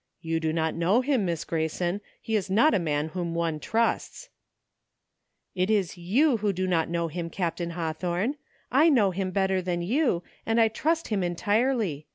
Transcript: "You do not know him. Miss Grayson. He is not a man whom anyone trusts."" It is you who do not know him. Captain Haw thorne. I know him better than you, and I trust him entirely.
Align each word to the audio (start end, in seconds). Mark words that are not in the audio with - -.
"You 0.20 0.40
do 0.40 0.52
not 0.52 0.74
know 0.74 1.00
him. 1.00 1.24
Miss 1.24 1.44
Grayson. 1.44 2.00
He 2.20 2.34
is 2.34 2.50
not 2.50 2.74
a 2.74 2.80
man 2.80 3.10
whom 3.10 3.28
anyone 3.28 3.60
trusts."" 3.60 4.28
It 5.54 5.70
is 5.70 5.96
you 5.96 6.38
who 6.38 6.52
do 6.52 6.66
not 6.66 6.88
know 6.88 7.06
him. 7.06 7.30
Captain 7.30 7.70
Haw 7.70 7.92
thorne. 7.92 8.34
I 8.72 8.88
know 8.88 9.12
him 9.12 9.30
better 9.30 9.62
than 9.62 9.80
you, 9.80 10.24
and 10.44 10.60
I 10.60 10.66
trust 10.66 11.06
him 11.06 11.22
entirely. 11.22 12.08